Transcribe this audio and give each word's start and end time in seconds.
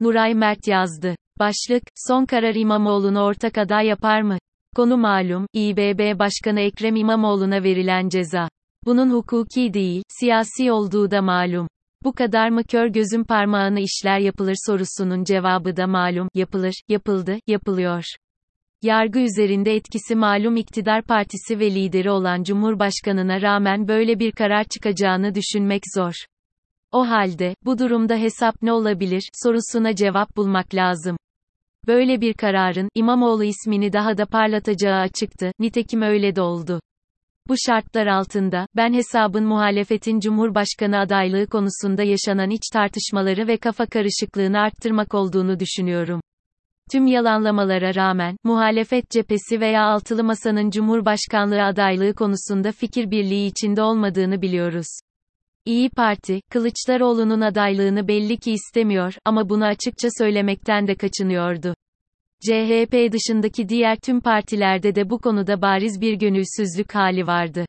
Nuray 0.00 0.34
Mert 0.34 0.68
yazdı. 0.68 1.16
Başlık, 1.38 1.82
son 2.08 2.26
karar 2.26 2.54
İmamoğlu'nu 2.54 3.20
ortak 3.20 3.58
aday 3.58 3.86
yapar 3.86 4.22
mı? 4.22 4.38
Konu 4.76 4.96
malum, 4.96 5.46
İBB 5.52 6.18
Başkanı 6.18 6.60
Ekrem 6.60 6.96
İmamoğlu'na 6.96 7.62
verilen 7.62 8.08
ceza. 8.08 8.48
Bunun 8.84 9.10
hukuki 9.10 9.74
değil, 9.74 10.02
siyasi 10.08 10.72
olduğu 10.72 11.10
da 11.10 11.22
malum. 11.22 11.68
Bu 12.04 12.12
kadar 12.12 12.48
mı 12.48 12.64
kör 12.64 12.86
gözün 12.86 13.24
parmağını 13.24 13.80
işler 13.80 14.18
yapılır 14.18 14.54
sorusunun 14.66 15.24
cevabı 15.24 15.76
da 15.76 15.86
malum, 15.86 16.28
yapılır, 16.34 16.74
yapıldı, 16.88 17.38
yapılıyor. 17.46 18.04
Yargı 18.82 19.18
üzerinde 19.18 19.74
etkisi 19.74 20.14
malum 20.14 20.56
iktidar 20.56 21.02
partisi 21.02 21.58
ve 21.58 21.74
lideri 21.74 22.10
olan 22.10 22.42
Cumhurbaşkanına 22.42 23.42
rağmen 23.42 23.88
böyle 23.88 24.18
bir 24.18 24.32
karar 24.32 24.64
çıkacağını 24.64 25.34
düşünmek 25.34 25.82
zor. 25.94 26.14
O 26.94 27.08
halde, 27.08 27.54
bu 27.64 27.78
durumda 27.78 28.16
hesap 28.16 28.62
ne 28.62 28.72
olabilir, 28.72 29.28
sorusuna 29.42 29.94
cevap 29.94 30.36
bulmak 30.36 30.74
lazım. 30.74 31.16
Böyle 31.86 32.20
bir 32.20 32.34
kararın, 32.34 32.88
İmamoğlu 32.94 33.44
ismini 33.44 33.92
daha 33.92 34.18
da 34.18 34.26
parlatacağı 34.26 35.00
açıktı, 35.00 35.52
nitekim 35.58 36.02
öyle 36.02 36.36
de 36.36 36.40
oldu. 36.40 36.80
Bu 37.48 37.54
şartlar 37.66 38.06
altında, 38.06 38.66
ben 38.76 38.92
hesabın 38.92 39.44
muhalefetin 39.44 40.20
Cumhurbaşkanı 40.20 40.98
adaylığı 40.98 41.46
konusunda 41.46 42.02
yaşanan 42.02 42.50
iç 42.50 42.62
tartışmaları 42.72 43.48
ve 43.48 43.56
kafa 43.56 43.86
karışıklığını 43.86 44.58
arttırmak 44.58 45.14
olduğunu 45.14 45.60
düşünüyorum. 45.60 46.20
Tüm 46.92 47.06
yalanlamalara 47.06 47.94
rağmen, 47.94 48.36
muhalefet 48.44 49.10
cephesi 49.10 49.60
veya 49.60 49.82
altılı 49.82 50.24
masanın 50.24 50.70
Cumhurbaşkanlığı 50.70 51.62
adaylığı 51.64 52.14
konusunda 52.14 52.72
fikir 52.72 53.10
birliği 53.10 53.46
içinde 53.46 53.82
olmadığını 53.82 54.42
biliyoruz. 54.42 54.86
İyi 55.66 55.90
Parti, 55.90 56.40
Kılıçdaroğlu'nun 56.50 57.40
adaylığını 57.40 58.08
belli 58.08 58.36
ki 58.36 58.52
istemiyor 58.52 59.14
ama 59.24 59.48
bunu 59.48 59.64
açıkça 59.64 60.08
söylemekten 60.18 60.86
de 60.86 60.94
kaçınıyordu. 60.94 61.74
CHP 62.40 63.12
dışındaki 63.12 63.68
diğer 63.68 63.96
tüm 63.96 64.20
partilerde 64.20 64.94
de 64.94 65.10
bu 65.10 65.18
konuda 65.18 65.62
bariz 65.62 66.00
bir 66.00 66.14
gönülsüzlük 66.14 66.94
hali 66.94 67.26
vardı. 67.26 67.66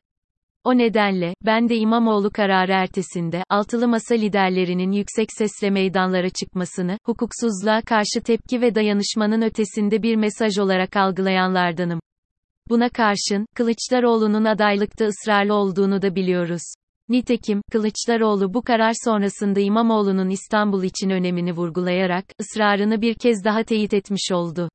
O 0.64 0.78
nedenle, 0.78 1.34
ben 1.44 1.68
de 1.68 1.76
İmamoğlu 1.76 2.30
kararı 2.30 2.72
ertesinde, 2.72 3.44
altılı 3.48 3.88
masa 3.88 4.14
liderlerinin 4.14 4.92
yüksek 4.92 5.28
sesle 5.38 5.70
meydanlara 5.70 6.30
çıkmasını, 6.30 6.98
hukuksuzluğa 7.04 7.82
karşı 7.82 8.20
tepki 8.24 8.60
ve 8.60 8.74
dayanışmanın 8.74 9.42
ötesinde 9.42 10.02
bir 10.02 10.16
mesaj 10.16 10.58
olarak 10.58 10.96
algılayanlardanım. 10.96 12.00
Buna 12.68 12.88
karşın, 12.88 13.46
Kılıçdaroğlu'nun 13.54 14.44
adaylıkta 14.44 15.04
ısrarlı 15.04 15.54
olduğunu 15.54 16.02
da 16.02 16.14
biliyoruz. 16.14 16.62
Nitekim, 17.08 17.62
Kılıçdaroğlu 17.72 18.54
bu 18.54 18.62
karar 18.62 18.92
sonrasında 19.04 19.60
İmamoğlu'nun 19.60 20.30
İstanbul 20.30 20.82
için 20.82 21.10
önemini 21.10 21.52
vurgulayarak, 21.52 22.24
ısrarını 22.40 23.02
bir 23.02 23.14
kez 23.14 23.44
daha 23.44 23.62
teyit 23.62 23.94
etmiş 23.94 24.32
oldu. 24.32 24.68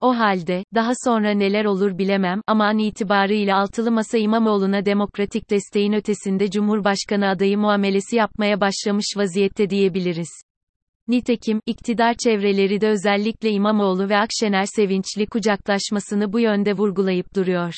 O 0.00 0.18
halde, 0.18 0.64
daha 0.74 0.92
sonra 1.04 1.30
neler 1.30 1.64
olur 1.64 1.98
bilemem, 1.98 2.40
ama 2.46 2.64
an 2.64 2.78
itibarıyla 2.78 3.58
altılı 3.58 3.90
masa 3.90 4.18
İmamoğlu'na 4.18 4.84
demokratik 4.84 5.50
desteğin 5.50 5.92
ötesinde 5.92 6.50
Cumhurbaşkanı 6.50 7.28
adayı 7.28 7.58
muamelesi 7.58 8.16
yapmaya 8.16 8.60
başlamış 8.60 9.06
vaziyette 9.16 9.70
diyebiliriz. 9.70 10.30
Nitekim, 11.08 11.60
iktidar 11.66 12.14
çevreleri 12.14 12.80
de 12.80 12.88
özellikle 12.88 13.50
İmamoğlu 13.50 14.08
ve 14.08 14.16
Akşener 14.16 14.64
sevinçli 14.76 15.26
kucaklaşmasını 15.26 16.32
bu 16.32 16.40
yönde 16.40 16.72
vurgulayıp 16.72 17.34
duruyor. 17.34 17.74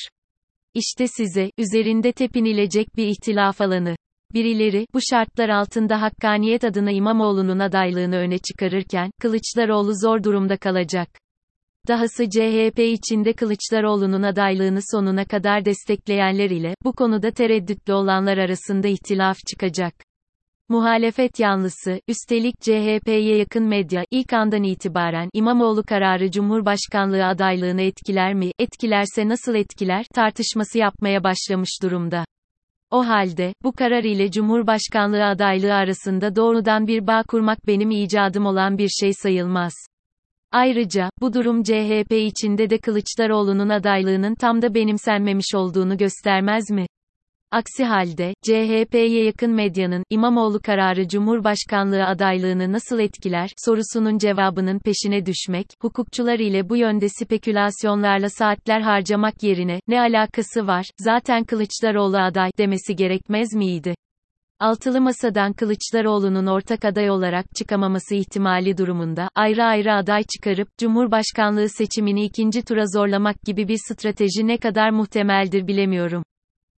İşte 0.75 1.07
size, 1.07 1.51
üzerinde 1.57 2.11
tepinilecek 2.11 2.95
bir 2.97 3.07
ihtilaf 3.07 3.61
alanı. 3.61 3.95
Birileri, 4.33 4.87
bu 4.93 4.99
şartlar 5.09 5.49
altında 5.49 6.01
hakkaniyet 6.01 6.63
adına 6.63 6.91
İmamoğlu'nun 6.91 7.59
adaylığını 7.59 8.15
öne 8.15 8.37
çıkarırken, 8.37 9.11
Kılıçdaroğlu 9.21 9.91
zor 10.01 10.23
durumda 10.23 10.57
kalacak. 10.57 11.09
Dahası 11.87 12.29
CHP 12.29 12.79
içinde 12.79 13.33
Kılıçdaroğlu'nun 13.33 14.23
adaylığını 14.23 14.79
sonuna 14.91 15.25
kadar 15.25 15.65
destekleyenler 15.65 16.49
ile, 16.49 16.75
bu 16.83 16.93
konuda 16.93 17.31
tereddütlü 17.31 17.93
olanlar 17.93 18.37
arasında 18.37 18.87
ihtilaf 18.87 19.37
çıkacak. 19.49 19.93
Muhalefet 20.69 21.39
yanlısı, 21.39 21.99
üstelik 22.07 22.61
CHP'ye 22.61 23.37
yakın 23.37 23.63
medya, 23.63 24.05
ilk 24.11 24.33
andan 24.33 24.63
itibaren 24.63 25.29
İmamoğlu 25.33 25.83
kararı 25.83 26.31
Cumhurbaşkanlığı 26.31 27.25
adaylığını 27.25 27.81
etkiler 27.81 28.33
mi, 28.33 28.51
etkilerse 28.59 29.27
nasıl 29.27 29.55
etkiler, 29.55 30.05
tartışması 30.15 30.77
yapmaya 30.77 31.23
başlamış 31.23 31.69
durumda. 31.83 32.25
O 32.91 33.07
halde, 33.07 33.53
bu 33.63 33.71
karar 33.71 34.03
ile 34.03 34.31
Cumhurbaşkanlığı 34.31 35.25
adaylığı 35.25 35.73
arasında 35.73 36.35
doğrudan 36.35 36.87
bir 36.87 37.07
bağ 37.07 37.23
kurmak 37.27 37.67
benim 37.67 37.91
icadım 37.91 38.45
olan 38.45 38.77
bir 38.77 38.89
şey 38.89 39.13
sayılmaz. 39.13 39.73
Ayrıca, 40.51 41.09
bu 41.21 41.33
durum 41.33 41.63
CHP 41.63 42.11
içinde 42.11 42.69
de 42.69 42.77
Kılıçdaroğlu'nun 42.77 43.69
adaylığının 43.69 44.35
tam 44.35 44.61
da 44.61 44.73
benimsenmemiş 44.73 45.55
olduğunu 45.55 45.97
göstermez 45.97 46.69
mi? 46.69 46.85
Aksi 47.51 47.83
halde, 47.83 48.33
CHP'ye 48.41 49.23
yakın 49.23 49.51
medyanın, 49.51 50.03
İmamoğlu 50.09 50.59
kararı 50.59 51.07
Cumhurbaşkanlığı 51.07 52.05
adaylığını 52.05 52.71
nasıl 52.71 52.99
etkiler, 52.99 53.49
sorusunun 53.65 54.17
cevabının 54.17 54.79
peşine 54.79 55.25
düşmek, 55.25 55.67
hukukçular 55.81 56.39
ile 56.39 56.69
bu 56.69 56.77
yönde 56.77 57.07
spekülasyonlarla 57.09 58.29
saatler 58.29 58.81
harcamak 58.81 59.43
yerine, 59.43 59.79
ne 59.87 59.99
alakası 59.99 60.67
var, 60.67 60.85
zaten 60.99 61.43
Kılıçdaroğlu 61.43 62.17
aday, 62.17 62.49
demesi 62.57 62.95
gerekmez 62.95 63.53
miydi? 63.53 63.95
Altılı 64.59 65.01
Masa'dan 65.01 65.53
Kılıçdaroğlu'nun 65.53 66.45
ortak 66.45 66.85
aday 66.85 67.09
olarak 67.09 67.45
çıkamaması 67.57 68.15
ihtimali 68.15 68.77
durumunda, 68.77 69.29
ayrı 69.35 69.63
ayrı 69.63 69.93
aday 69.93 70.23
çıkarıp, 70.23 70.67
Cumhurbaşkanlığı 70.77 71.69
seçimini 71.69 72.25
ikinci 72.25 72.61
tura 72.61 72.85
zorlamak 72.93 73.41
gibi 73.41 73.67
bir 73.67 73.79
strateji 73.87 74.47
ne 74.47 74.57
kadar 74.57 74.89
muhtemeldir 74.89 75.67
bilemiyorum. 75.67 76.23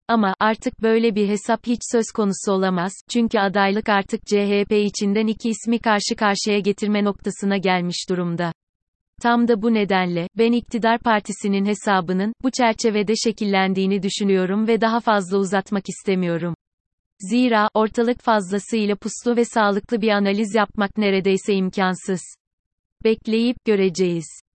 Ama, 0.07 0.33
artık 0.39 0.81
böyle 0.81 1.15
bir 1.15 1.29
hesap 1.29 1.67
hiç 1.67 1.79
söz 1.91 2.05
konusu 2.15 2.51
olamaz, 2.51 2.93
çünkü 3.09 3.39
adaylık 3.39 3.89
artık 3.89 4.25
CHP 4.25 4.71
içinden 4.71 5.27
iki 5.27 5.49
ismi 5.49 5.79
karşı 5.79 6.15
karşıya 6.17 6.59
getirme 6.59 7.03
noktasına 7.03 7.57
gelmiş 7.57 8.09
durumda. 8.09 8.53
Tam 9.21 9.47
da 9.47 9.61
bu 9.61 9.73
nedenle, 9.73 10.27
ben 10.37 10.51
iktidar 10.51 10.99
partisinin 10.99 11.65
hesabının, 11.65 12.33
bu 12.43 12.51
çerçevede 12.51 13.13
şekillendiğini 13.15 14.03
düşünüyorum 14.03 14.67
ve 14.67 14.81
daha 14.81 14.99
fazla 14.99 15.37
uzatmak 15.37 15.89
istemiyorum. 15.89 16.55
Zira, 17.19 17.69
ortalık 17.73 18.21
fazlasıyla 18.21 18.95
puslu 18.95 19.35
ve 19.35 19.45
sağlıklı 19.45 20.01
bir 20.01 20.09
analiz 20.09 20.55
yapmak 20.55 20.97
neredeyse 20.97 21.53
imkansız. 21.53 22.21
Bekleyip 23.03 23.65
göreceğiz. 23.65 24.44